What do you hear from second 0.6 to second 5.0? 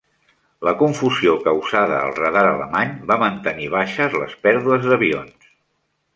La confusió causada al radar alemany va mantenir baixes les pèrdues